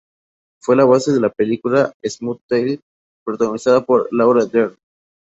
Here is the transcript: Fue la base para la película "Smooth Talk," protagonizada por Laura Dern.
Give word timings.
Fue 0.63 0.75
la 0.75 0.85
base 0.85 1.11
para 1.11 1.21
la 1.27 1.29
película 1.29 1.93
"Smooth 2.03 2.41
Talk," 2.49 2.81
protagonizada 3.23 3.85
por 3.85 4.11
Laura 4.11 4.45
Dern. 4.47 4.75